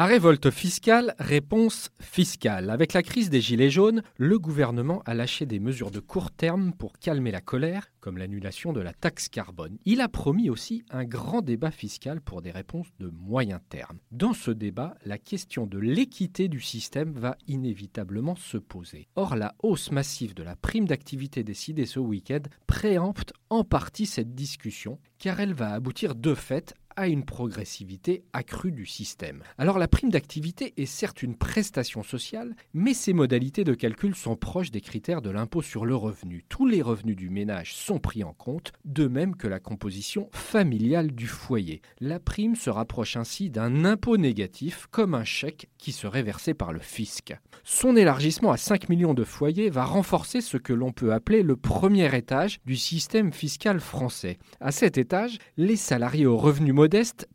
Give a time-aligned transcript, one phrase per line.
[0.00, 2.70] À révolte fiscale, réponse fiscale.
[2.70, 6.72] Avec la crise des Gilets jaunes, le gouvernement a lâché des mesures de court terme
[6.72, 9.76] pour calmer la colère, comme l'annulation de la taxe carbone.
[9.86, 13.98] Il a promis aussi un grand débat fiscal pour des réponses de moyen terme.
[14.12, 19.08] Dans ce débat, la question de l'équité du système va inévitablement se poser.
[19.16, 24.36] Or, la hausse massive de la prime d'activité décidée ce week-end préempte en partie cette
[24.36, 29.44] discussion, car elle va aboutir de fait à une progressivité accrue du système.
[29.56, 34.34] Alors la prime d'activité est certes une prestation sociale, mais ses modalités de calcul sont
[34.34, 36.44] proches des critères de l'impôt sur le revenu.
[36.48, 41.12] Tous les revenus du ménage sont pris en compte, de même que la composition familiale
[41.12, 41.82] du foyer.
[42.00, 46.72] La prime se rapproche ainsi d'un impôt négatif comme un chèque qui serait versé par
[46.72, 47.32] le fisc.
[47.62, 51.54] Son élargissement à 5 millions de foyers va renforcer ce que l'on peut appeler le
[51.54, 54.38] premier étage du système fiscal français.
[54.60, 56.87] À cet étage, les salariés aux revenus modestes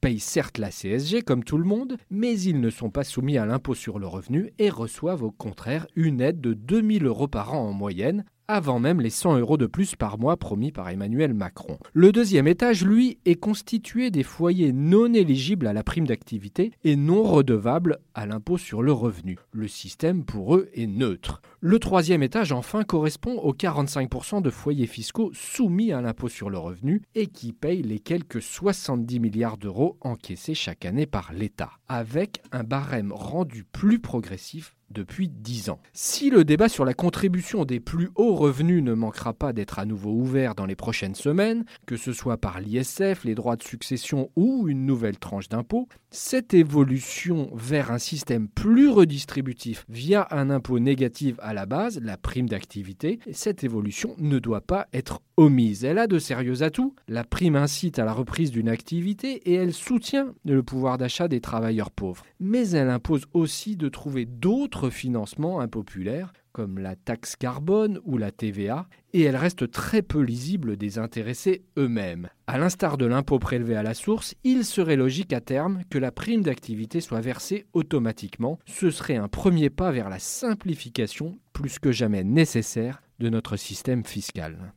[0.00, 3.46] payent certes la CSG comme tout le monde, mais ils ne sont pas soumis à
[3.46, 7.68] l'impôt sur le revenu et reçoivent au contraire une aide de 2000 euros par an
[7.68, 11.78] en moyenne, avant même les 100 euros de plus par mois promis par Emmanuel Macron.
[11.92, 16.96] Le deuxième étage, lui, est constitué des foyers non éligibles à la prime d'activité et
[16.96, 19.38] non redevables à l'impôt sur le revenu.
[19.52, 21.40] Le système pour eux est neutre.
[21.60, 26.58] Le troisième étage, enfin, correspond aux 45% de foyers fiscaux soumis à l'impôt sur le
[26.58, 32.42] revenu et qui payent les quelques 70 milliards d'euros encaissés chaque année par l'État, avec
[32.50, 35.80] un barème rendu plus progressif depuis 10 ans.
[35.92, 39.84] Si le débat sur la contribution des plus hauts revenus ne manquera pas d'être à
[39.84, 44.30] nouveau ouvert dans les prochaines semaines, que ce soit par l'ISF, les droits de succession
[44.36, 50.78] ou une nouvelle tranche d'impôt, cette évolution vers un système plus redistributif via un impôt
[50.78, 55.84] négatif à la base, la prime d'activité, cette évolution ne doit pas être omise.
[55.84, 56.94] Elle a de sérieux atouts.
[57.08, 61.40] La prime incite à la reprise d'une activité et elle soutient le pouvoir d'achat des
[61.40, 62.24] travailleurs pauvres.
[62.40, 68.30] Mais elle impose aussi de trouver d'autres financements impopulaires comme la taxe carbone ou la
[68.30, 72.28] TVA, et elle reste très peu lisible des intéressés eux-mêmes.
[72.46, 76.10] À l'instar de l'impôt prélevé à la source, il serait logique à terme que la
[76.10, 78.58] prime d'activité soit versée automatiquement.
[78.66, 84.04] Ce serait un premier pas vers la simplification plus que jamais nécessaire de notre système
[84.04, 84.72] fiscal.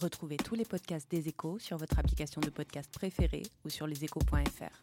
[0.00, 4.82] Retrouvez tous les podcasts des échos sur votre application de podcast préférée ou sur leséchos.fr.